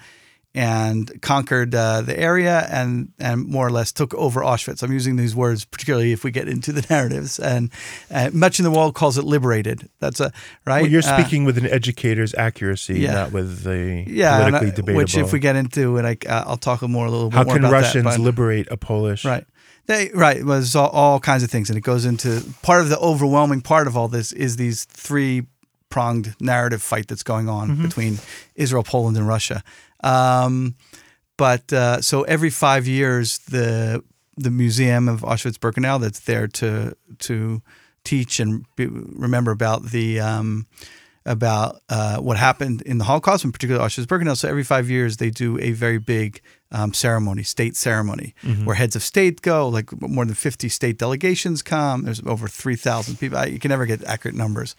[0.55, 4.81] and conquered uh, the area and, and more or less took over Auschwitz.
[4.81, 7.37] I'm using these words particularly if we get into the narratives.
[7.39, 7.69] And
[8.09, 9.89] uh, much in the world calls it liberated.
[9.99, 10.31] That's a
[10.65, 10.83] right.
[10.83, 13.13] Well, you're Uh, speaking with an educator's accuracy, yeah.
[13.13, 14.97] not with the yeah, politically I- debatable.
[14.97, 17.61] which if we get into it, I, I'll talk more a little bit How can
[17.63, 19.25] Russians that, but- liberate a Polish?
[19.25, 19.45] Right.
[19.87, 20.37] They, right.
[20.37, 21.69] It was all, all kinds of things.
[21.69, 25.45] And it goes into part of the overwhelming part of all this is these three
[25.89, 28.17] pronged narrative fight that's going on between
[28.55, 29.63] Israel, Poland, and Russia.
[30.05, 30.75] Um,
[31.37, 34.03] but uh, so every five years, the
[34.37, 37.61] the museum of Auschwitz Birkenau that's there to to
[38.03, 40.67] teach and be, remember about the um,
[41.25, 44.37] about uh, what happened in the Holocaust, in particular Auschwitz Birkenau.
[44.37, 46.41] So every five years, they do a very big
[46.71, 48.33] um, ceremony, state ceremony,
[48.65, 49.67] where heads of state go.
[49.67, 52.03] Like more than fifty state delegations come.
[52.03, 53.37] There's over three thousand people.
[53.37, 54.75] I, you can never get accurate numbers.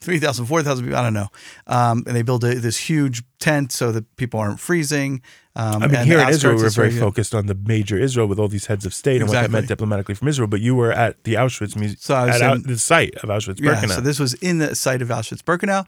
[0.00, 1.28] 3,000, 4,000 people, I don't know.
[1.66, 5.20] Um, and they build a, this huge tent so that people aren't freezing.
[5.56, 7.00] Um, I mean, and here in Israel, we're very good.
[7.00, 9.68] focused on the major Israel with all these heads of state and what that meant
[9.68, 10.48] diplomatically from Israel.
[10.48, 13.14] But you were at the Auschwitz museum, So I was at in- out, the site
[13.16, 13.62] of Auschwitz-Birkenau.
[13.82, 15.86] Yeah, so this was in the site of Auschwitz-Birkenau.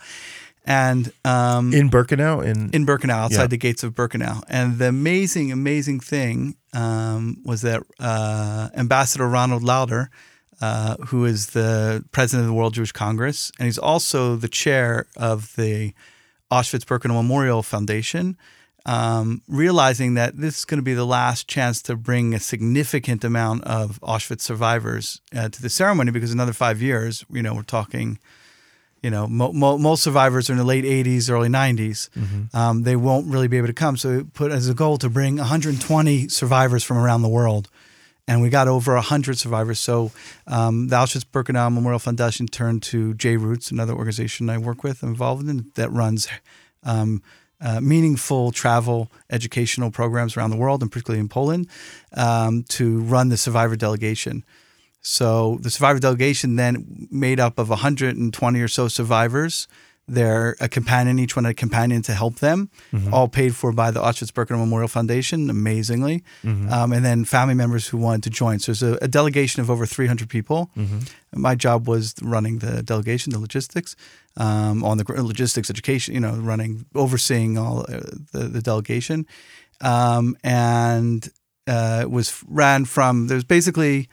[0.64, 3.46] And um, in Birkenau, in, in Birkenau, outside Yeah.
[3.48, 4.42] the gates of Birkenau.
[4.48, 10.10] And the amazing, amazing thing um, was that uh, Ambassador Ronald Lauder,
[10.62, 15.06] uh, who is the president of the World Jewish Congress, and he's also the chair
[15.16, 15.92] of the
[16.50, 18.36] Auschwitz Birkenau Memorial Foundation,
[18.86, 23.24] um, realizing that this is going to be the last chance to bring a significant
[23.24, 27.62] amount of Auschwitz survivors uh, to the ceremony because another five years, you know, we're
[27.64, 28.18] talking
[29.02, 32.08] you know, mo- mo- most survivors are in the late 80s, early 90s.
[32.56, 33.96] Um, they won't really be able to come.
[33.96, 37.68] So put as a goal to bring 120 survivors from around the world.
[38.32, 39.78] And we got over 100 survivors.
[39.78, 40.10] So
[40.46, 45.46] um, the Auschwitz Birkenau Memorial Foundation turned to JRoots, another organization I work with, involved
[45.50, 46.28] in, that runs
[46.82, 47.22] um,
[47.60, 51.68] uh, meaningful travel educational programs around the world, and particularly in Poland,
[52.14, 54.44] um, to run the survivor delegation.
[55.02, 59.68] So the survivor delegation then made up of 120 or so survivors.
[60.08, 62.70] They're a companion, each one a companion to help them,
[63.12, 66.24] all paid for by the Auschwitz-Birkenau Memorial Foundation, amazingly.
[66.42, 68.58] Um, and then family members who wanted to join.
[68.58, 70.70] So there's a, a delegation of over 300 people.
[71.34, 73.94] My job was running the delegation, the logistics,
[74.36, 78.00] um, on the logistics education, you know, running, overseeing all uh,
[78.32, 79.24] the, the delegation.
[79.80, 81.28] Um, and
[81.66, 84.08] uh, it was ran from, there's basically,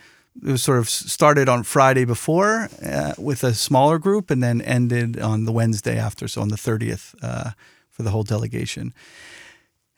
[0.46, 4.62] it was sort of started on Friday before uh, with a smaller group and then
[4.62, 7.52] ended on the Wednesday after, so on the 30th uh,
[7.90, 8.94] for the whole delegation.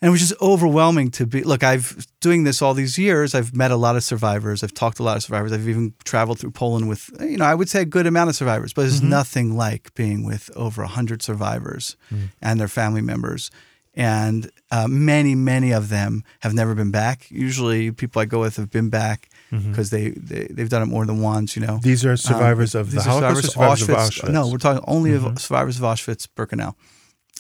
[0.02, 3.54] and it was just overwhelming to be look i've doing this all these years i've
[3.56, 6.40] met a lot of survivors i've talked to a lot of survivors i've even traveled
[6.40, 9.04] through poland with you know i would say a good amount of survivors but there's
[9.04, 11.96] nothing like being with over 100 survivors
[12.42, 13.52] and their family members.
[13.94, 17.30] And uh, many many of them have never been back.
[17.30, 21.06] Usually people i go with have been back because they, they they've done it more
[21.06, 21.80] than once you know?
[21.82, 24.24] These are survivors of the Holocaust or survivors of Auschwitz?
[24.24, 24.34] Mm-hmm.
[24.34, 26.74] no we're talking only of survivors of auschwitz birkenau.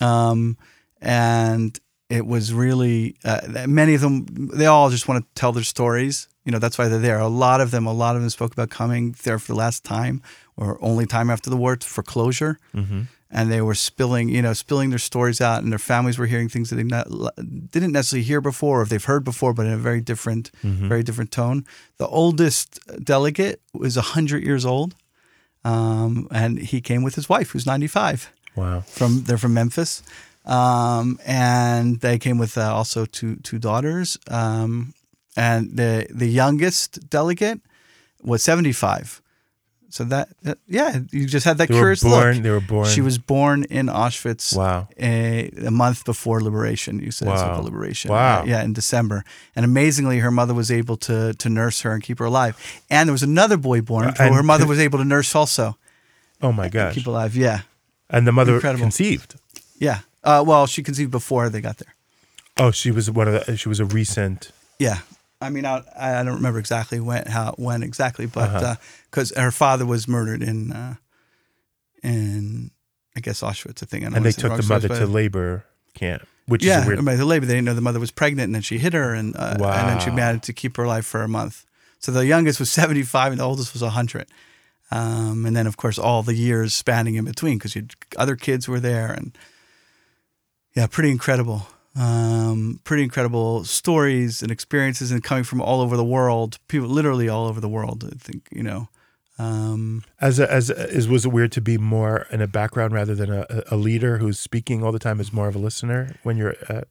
[0.05, 0.57] Um,
[1.01, 5.63] and it was really uh, many of them they all just want to tell their
[5.63, 6.27] stories.
[6.45, 7.19] You know that's why they're there.
[7.19, 9.83] A lot of them a lot of them spoke about coming there for the last
[9.83, 10.21] time
[10.57, 12.59] or only time after the war for closure.
[12.75, 13.03] Mm-hmm.
[13.31, 16.49] And they were spilling you know spilling their stories out and their families were hearing
[16.49, 17.07] things that they not,
[17.71, 20.87] didn't necessarily hear before or if they've heard before but in a very different Mm-hmm.
[20.89, 21.65] very different tone
[21.97, 24.95] the oldest delegate was 100 years old
[25.63, 28.81] um, and he came with his wife who's 95 Wow.
[28.81, 30.03] from they're from Memphis,
[30.45, 34.17] um, and they came with uh, also two two daughters.
[34.27, 34.93] Um,
[35.37, 37.61] and the the youngest delegate
[38.21, 39.20] was seventy five.
[39.93, 42.35] So that, that yeah, you just had that They were curious born.
[42.35, 42.43] look.
[42.43, 42.87] They were born.
[42.87, 44.87] She was born in Auschwitz Wow.
[44.97, 46.99] a, a month before liberation.
[46.99, 47.61] You said Wow.
[47.61, 48.11] liberation.
[48.11, 48.41] Wow.
[48.41, 49.23] Uh, yeah, in December.
[49.55, 52.55] And amazingly, her mother was able to to nurse her and keep her alive.
[52.89, 55.77] And there was another boy born who her mother was able to nurse also.
[56.41, 56.95] Oh my gosh.
[56.95, 57.35] Keep alive.
[57.35, 57.61] Yeah.
[58.09, 58.83] And the mother Incredible.
[58.83, 59.35] conceived.
[59.79, 59.99] Yeah.
[60.23, 61.95] Uh, well, she conceived before they got there.
[62.57, 63.57] Oh, she was one of the.
[63.57, 64.51] She was a recent.
[64.79, 64.99] Yeah.
[65.41, 68.75] I mean, I, I don't remember exactly when, how, when exactly, but Uh-huh.
[69.09, 70.95] because her father was murdered in, uh,
[72.03, 72.71] in
[73.15, 74.03] I guess Auschwitz, I think.
[74.03, 76.99] I And they took the mother to labor camp, which Yeah, is weird.
[76.99, 79.35] the labor, they didn't know the mother was pregnant, and then she hit her, and
[79.35, 81.65] uh, and then she managed to keep her alive for a month.
[81.99, 84.27] So the youngest was seventy five, and the oldest was hundred.
[84.93, 87.77] Um, and then, of course, all the years spanning in between, because
[88.17, 89.37] other kids were there, and
[90.75, 91.67] yeah, pretty incredible.
[91.95, 97.27] Um, pretty incredible stories and experiences, and coming from all over the world, people literally
[97.27, 98.09] all over the world.
[98.09, 98.87] I think you know.
[99.39, 102.93] Um, As a, as a, is was it weird to be more in a background
[102.93, 106.15] rather than a, a leader who's speaking all the time as more of a listener
[106.21, 106.87] when you're at,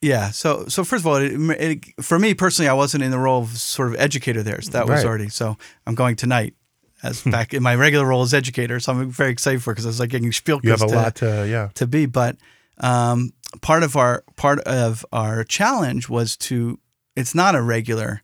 [0.00, 0.30] Yeah.
[0.30, 3.42] So, so first of all, it, it, for me personally, I wasn't in the role
[3.42, 4.62] of sort of educator there.
[4.62, 5.08] So that was Right.
[5.08, 5.28] already.
[5.28, 6.54] So I'm going tonight
[7.02, 8.80] as back in my regular role as educator.
[8.80, 10.94] So I'm very excited for because I was like getting spiel you have a to,
[10.94, 12.06] lot to yeah to be.
[12.06, 12.36] But
[12.80, 16.78] um, part of our part of our challenge was to.
[17.16, 18.22] It's not a regular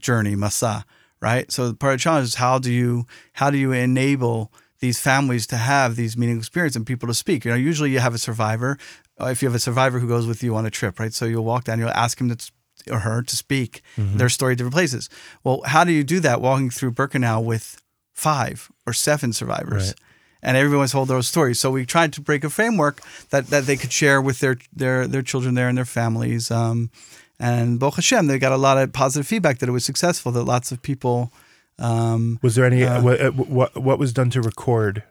[0.00, 0.84] journey, masa,
[1.20, 1.50] right?
[1.52, 5.46] So part of the challenge is how do you how do you enable these families
[5.48, 7.44] to have these meaningful experiences and people to speak?
[7.44, 8.78] You know, usually you have a survivor.
[9.20, 11.12] Uh, if you have a survivor who goes with you on a trip, right?
[11.12, 12.50] So you'll walk down, you'll ask him to
[12.90, 15.08] or her to speak their story at different places.
[15.44, 17.80] Well, how do you do that walking through Birkenau with
[18.12, 19.88] five or seven survivors?
[19.88, 19.94] Right.
[20.42, 21.60] And everyone's told those stories.
[21.60, 23.00] So we tried to break a framework
[23.30, 26.50] that, that they could share with their their their children there and their families.
[26.50, 26.90] Um,
[27.38, 30.32] and Baruch Hashem, they got a lot of positive feedback that it was successful.
[30.32, 31.32] That lots of people.
[31.78, 35.04] Um, was there any Uh, what, uh, what what was done to record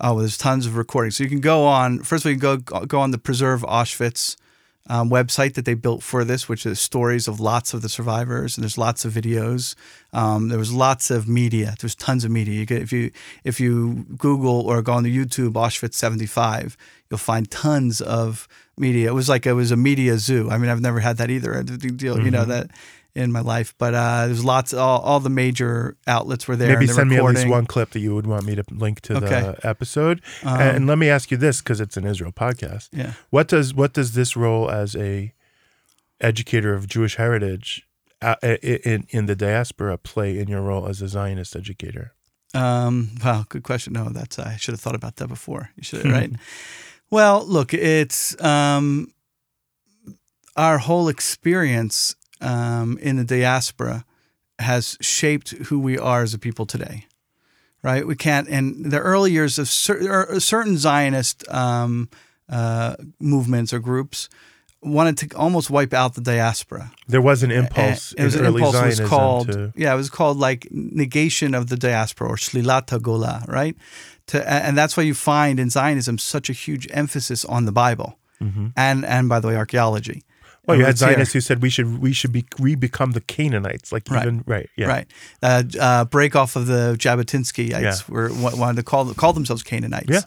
[0.00, 1.16] Oh, there's tons of recordings.
[1.16, 2.00] So you can go on.
[2.00, 4.36] First of all, you can go go on the Preserve Auschwitz
[4.88, 8.56] um, website that they built for this, which is stories of lots of the survivors,
[8.56, 9.74] and there's lots of videos.
[10.12, 11.74] Um, there was lots of media.
[11.80, 12.54] There's tons of media.
[12.60, 13.10] You could, if you
[13.44, 16.76] if you Google or go on the YouTube Auschwitz 75,
[17.08, 19.08] you'll find tons of media.
[19.08, 20.50] It was like it was a media zoo.
[20.50, 21.54] I mean, I've never had that either.
[21.54, 22.70] A big deal, you know that
[23.14, 23.74] in my life.
[23.78, 24.74] But uh, there's lots.
[24.74, 26.74] All, all the major outlets were there.
[26.78, 29.16] maybe send me at least one clip that you would want me to link to
[29.16, 29.34] Okay.
[29.36, 32.88] Um, the episode and, and let me ask you this because it's an israel podcast
[32.92, 33.12] Yeah.
[33.30, 35.32] what does what does this role as a
[36.20, 37.86] educator of jewish heritage
[38.22, 42.14] uh, in in the diaspora play in your role as a zionist educator
[42.54, 43.92] Um, wow, good question.
[43.94, 45.70] No, that's I should have thought about that before.
[45.76, 46.30] You should, right?
[47.10, 49.08] well, look, it's um,
[50.56, 54.04] our whole experience um, in the diaspora
[54.58, 57.06] has shaped who we are as a people today,
[57.82, 58.06] right?
[58.06, 58.48] We can't.
[58.48, 62.08] In the early years of cer- or certain Zionist um,
[62.48, 64.28] uh, movements or groups
[64.82, 66.92] wanted to almost wipe out the diaspora.
[67.08, 68.74] there was an impulse Uh, It was in an early impulse.
[68.98, 69.94] It was called to yeah.
[69.94, 73.76] It was called like negation of the diaspora or shlilata gola, right?
[74.26, 78.18] To and that's why you find in Zionism such a huge emphasis on the Bible
[78.76, 80.22] and and by the way archaeology.
[80.66, 80.80] Well Mm-hmm.
[80.80, 81.08] you had It's here.
[81.10, 84.22] zionists who said we should we should be we become the canaanites like Right.
[84.22, 85.06] even right yeah Right,
[85.42, 87.96] uh, uh, break off of the Jabotinskyites Yeah.
[88.08, 90.08] were wanted to call call themselves Canaanites.
[90.08, 90.20] Yeah.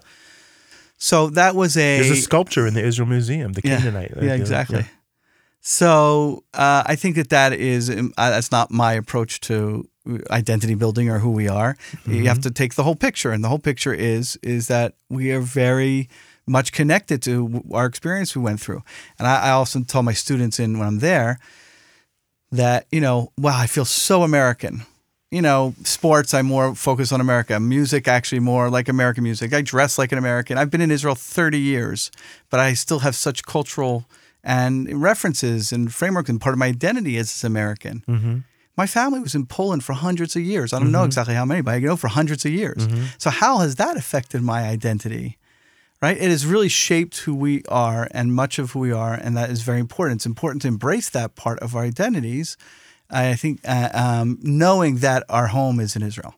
[0.99, 4.79] So that was a there's a sculpture in the israel museum the canaanite Yeah, exactly.
[4.79, 4.87] yeah.
[5.61, 9.87] So uh, I think that that is um, uh, that's not my approach to
[10.31, 11.75] identity building or who we are.
[12.05, 12.25] You Mm-hmm.
[12.27, 15.41] have to take the whole picture, and the whole picture is is that we are
[15.41, 16.07] very
[16.47, 18.83] much connected to our experience we went through.
[19.19, 21.39] And I, I also tell my students in when I'm there
[22.51, 24.83] that you know, wow, I feel so American.
[25.29, 27.59] You know, sports, I'm more focus on America.
[27.59, 29.53] Music, actually, more like American music.
[29.53, 30.57] I dress like an American.
[30.57, 32.11] I've been in Israel 30 years,
[32.49, 34.05] but I still have such cultural
[34.41, 38.03] and references and framework, and part of my identity is American.
[38.07, 38.37] Mm-hmm.
[38.77, 40.71] My family was in Poland for hundreds of years.
[40.71, 42.87] I don't know exactly how many, but I know for hundreds of years.
[42.87, 43.05] Mm-hmm.
[43.17, 45.37] So, how has that affected my identity?
[46.01, 46.15] Right?
[46.17, 49.49] It has really shaped who we are and much of who we are, and that
[49.49, 50.19] is very important.
[50.19, 52.55] It's important to embrace that part of our identities.
[53.09, 56.35] I think uh, um, knowing that our home is in Israel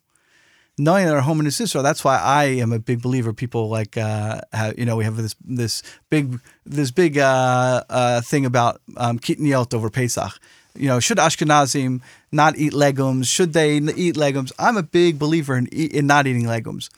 [0.79, 1.83] knowing that our home is in Israel.
[1.83, 3.33] That's why I am a big believer.
[3.33, 8.21] People like, uh, have, you know, we have this this big this big uh, uh,
[8.21, 10.39] thing about um, kitniot over Pesach.
[10.75, 13.27] You know, should Ashkenazim not eat legumes?
[13.27, 14.53] Should they eat legumes?
[14.57, 16.89] I'm a big believer in in not eating legumes.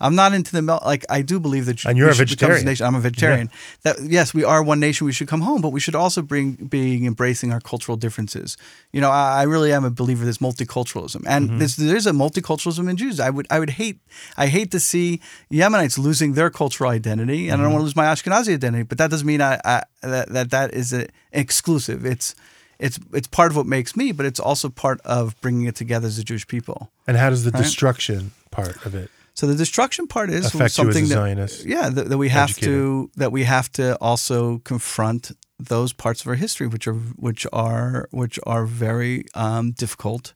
[0.00, 1.04] I'm not into the mel- like.
[1.10, 2.64] I do believe that And you're a vegetarian.
[2.64, 2.86] nation.
[2.86, 3.50] I'm a vegetarian.
[3.82, 5.06] That yes, we are one nation.
[5.06, 8.56] We should come home, but we should also bring being embracing our cultural differences.
[8.92, 11.58] You know, I, I really am a believer this multiculturalism, and Mm-hmm.
[11.58, 13.18] this, there's a multiculturalism in Jews.
[13.20, 13.98] I would I would hate
[14.36, 17.62] I hate to see Yemenites losing their cultural identity, and I Mm-hmm.
[17.64, 18.84] don't want to lose my Ashkenazi identity.
[18.84, 22.04] But that doesn't mean I, I that, that that is a, exclusive.
[22.06, 22.34] It's
[22.78, 26.06] it's it's part of what makes me, but it's also part of bringing it together
[26.06, 26.90] as a Jewish people.
[27.06, 27.62] And how does the Right.
[27.64, 31.16] destruction part of it So the destruction part is affect you as something a that
[31.64, 36.26] yeah that, that we have to that we have to also confront those parts of
[36.26, 40.34] our history which are which are which are very um, difficult.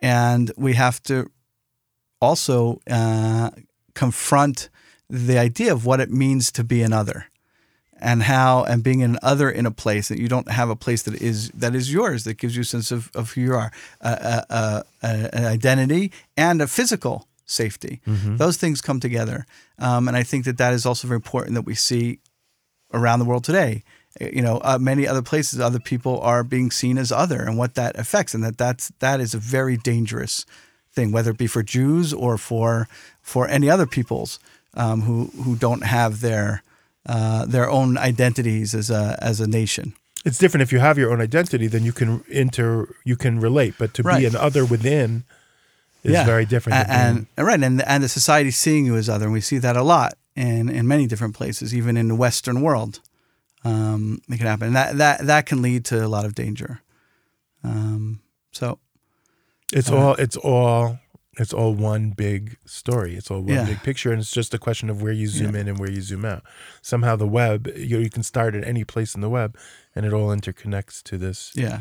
[0.00, 1.30] And we have to
[2.20, 3.50] also uh,
[3.94, 4.70] confront
[5.08, 7.26] the idea of what it means to be another
[8.00, 11.04] and how and being an other in a place that you don't have a place
[11.04, 13.70] that is that is yours that gives you a sense of, of who you are
[14.00, 18.00] a, a, a- an identity and a physical safety
[18.38, 19.46] those things come together
[19.78, 22.18] um, and i think that that is also very important that we see
[22.92, 23.82] around the world today
[24.20, 27.74] you know uh, many other places other people are being seen as other and what
[27.74, 30.44] that affects and that that's that is a very dangerous
[30.92, 32.88] thing whether it be for jews or for
[33.22, 34.38] for any other peoples
[34.74, 36.62] um, who who don't have their
[37.08, 39.92] uh, their own identities as a as a nation
[40.24, 43.74] It's different if you have your own identity, then you can inter you can relate.
[43.78, 44.20] But to Right.
[44.20, 45.22] be an other within
[46.10, 46.88] is very different.
[46.88, 49.76] And, and right and and the society seeing you as other and we see that
[49.76, 53.00] a lot in in many different places even in the western world
[53.64, 56.82] um, it can happen and that that that can lead to a lot of danger
[57.64, 58.20] um,
[58.52, 58.78] so
[59.72, 60.98] it's uh, all it's all
[61.38, 63.14] it's all one big story.
[63.14, 63.66] It's all one Yeah.
[63.66, 66.00] big picture, and it's just a question of where you zoom in and where you
[66.00, 66.42] zoom out.
[66.80, 69.54] Somehow, the web you, you can start at any place in the web,
[69.94, 71.52] and it all interconnects to this.
[71.54, 71.80] yeah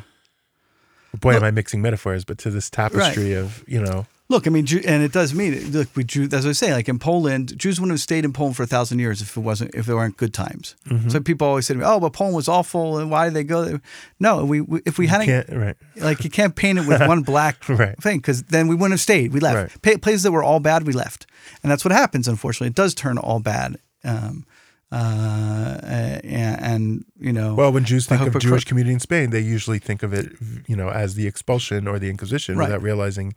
[1.22, 4.08] Boy, am I mixing metaphors, but to this tapestry of you know.
[4.28, 5.72] Look, I mean, and it does mean.
[5.72, 8.56] Look, we Jew, as I say, like in Poland, Jews wouldn't have stayed in Poland
[8.56, 10.76] for a thousand years if it wasn't if there weren't good times.
[10.90, 11.10] Mm-hmm.
[11.10, 13.44] So people always say to me, "Oh, but Poland was awful, and why did they
[13.44, 13.82] go there?"
[14.20, 15.76] No, we, we if we hadn't Can't right.
[15.98, 17.96] like you can't paint it with one black Right.
[18.02, 19.32] thing because then we wouldn't have stayed.
[19.32, 19.94] We left Right.
[19.94, 20.88] Pa- places that were all bad.
[20.88, 21.28] We left,
[21.62, 22.28] and that's what happens.
[22.28, 23.78] Unfortunately, it does turn all bad.
[24.04, 24.46] Um,
[24.92, 29.40] uh, and, and you know, Well, when Jews think of Jewish community in Spain, they
[29.42, 30.32] usually think of it,
[30.68, 32.68] you know, as the expulsion or the Inquisition, Right.
[32.68, 33.34] without realizing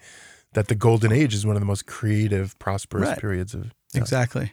[0.55, 3.19] that the Golden Age is one of the most creative, prosperous Right.
[3.19, 3.65] periods of.
[3.95, 4.01] yeah.
[4.01, 4.53] Exactly.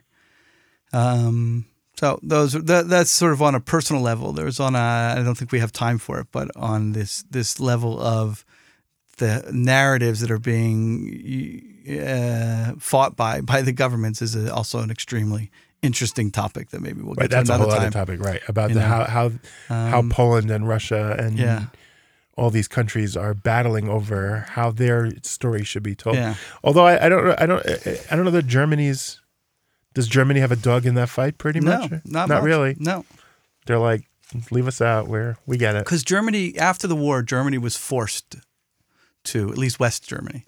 [0.93, 1.65] Um,
[1.97, 4.34] so those that, that's sort of on a personal level.
[4.34, 7.60] There's on a I don't think we have time for it, but on this this
[7.60, 8.45] level of
[9.17, 14.91] the narratives that are being uh, fought by by the governments is a, also an
[14.91, 17.77] extremely interesting topic that maybe we'll get Right, to that's a whole time.
[17.81, 18.41] other topic, right?
[18.47, 19.31] About the, how how
[19.69, 21.65] how Um, Poland and Russia and yeah.
[22.38, 26.15] All these countries are battling over how their story should be told.
[26.17, 26.36] Yeah.
[26.63, 27.65] Although I, I don't know, I don't
[28.12, 29.21] I don't know that Germany's
[29.93, 31.38] does Germany have a dog in that fight?
[31.38, 32.43] Pretty No, much, not not much.
[32.43, 32.76] really.
[32.80, 33.06] No,
[33.65, 34.04] They're like,
[34.52, 35.08] leave us out.
[35.08, 35.86] Where we get it.
[35.86, 38.36] because Germany after the war, Germany was forced
[39.26, 40.43] to at least West Germany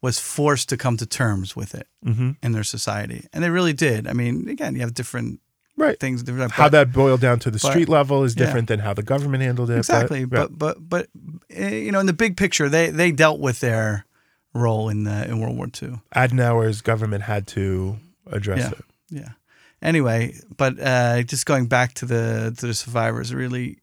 [0.00, 3.72] was forced to come to terms with it hmm in their society, and they really
[3.72, 4.06] did.
[4.06, 5.40] I mean, again, you have different
[5.76, 5.98] Right.
[5.98, 6.22] things.
[6.22, 8.44] Different, how but- that boiled down to the but- street level is yeah.
[8.44, 9.78] different than how the government handled it.
[9.78, 11.08] exactly, but, but but but
[11.50, 14.04] eh, you know, in the big picture, they they dealt with their
[14.54, 16.00] role in the in World War II.
[16.14, 17.96] Adenauer's government had to
[18.30, 18.68] address Yeah.
[18.70, 18.84] it.
[19.10, 19.28] Yeah.
[19.80, 23.78] Anyway, but uh, just going back to the to the survivors, really,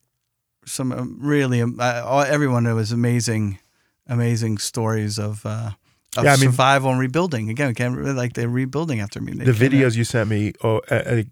[0.65, 3.59] some um, really um, uh, all, everyone there was amazing,
[4.07, 5.45] amazing stories of.
[5.45, 5.71] Uh,
[6.17, 7.49] of Yeah, I mean- survival and rebuilding.
[7.49, 9.33] Again, we can't like they're rebuilding after me.
[9.33, 11.23] They the out- videos you sent me oh uh,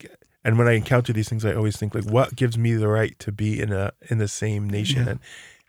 [0.47, 3.17] and when i encounter these things i always think like what gives me the right
[3.19, 5.11] to be in a in the same nation Yeah.
[5.11, 5.19] and,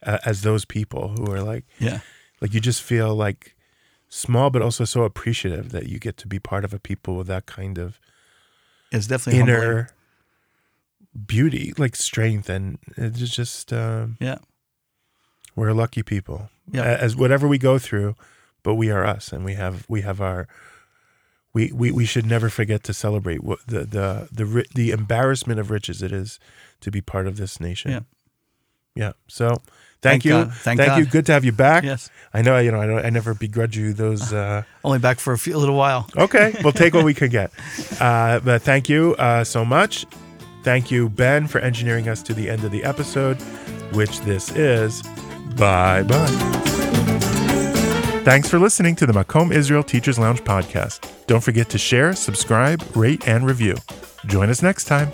[0.07, 2.01] uh, as those people who are like Yeah.
[2.41, 3.55] like you just feel like
[4.09, 7.27] small but also so appreciative that you get to be part of a people with
[7.27, 7.99] that kind of
[8.93, 9.59] It's definitely humbling.
[9.63, 9.89] inner
[11.27, 14.39] beauty, like strength, and it's just um, Yeah.
[15.57, 16.51] we're lucky people.
[16.71, 16.85] Yeah.
[16.85, 18.15] As whatever we go through,
[18.63, 20.47] but we are us, and we have we have our.
[21.55, 25.71] We, we, we should never forget to celebrate what the the the the embarrassment of
[25.71, 26.39] riches it is
[26.81, 27.91] to be part of this nation.
[27.91, 28.01] Yeah.
[28.95, 29.13] Yeah.
[29.29, 29.63] So thank,
[30.03, 30.31] Thank you.
[30.33, 30.55] God.
[30.55, 30.87] Thank you.
[30.87, 31.11] God.
[31.11, 31.85] Good to have you back.
[31.85, 32.11] Yes.
[32.35, 34.33] I know, you know, I, don't, I never begrudge you those.
[34.39, 36.09] Uh, Only back for a, few, a little while.
[36.17, 37.51] okay, we'll take what we can get.
[38.01, 40.07] Uh, but thank you uh, so much.
[40.63, 43.41] Thank you, Ben, for engineering us to the end of the episode,
[43.93, 45.03] which this is.
[45.57, 46.85] Bye bye.
[48.29, 51.11] Thanks for listening to the Makom Israel Teachers Lounge podcast.
[51.27, 53.75] Don't forget to share, subscribe, rate, and review.
[54.27, 55.11] Join us next time.